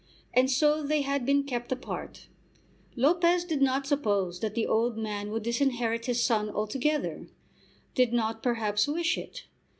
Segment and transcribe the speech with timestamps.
[0.33, 2.25] And so they had been kept apart.
[2.95, 7.27] Lopez did not suppose that the old man would disinherit his son altogether,
[7.93, 9.45] did not, perhaps, wish it.